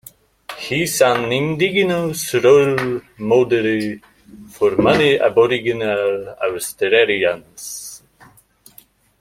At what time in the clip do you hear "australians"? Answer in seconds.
6.43-8.01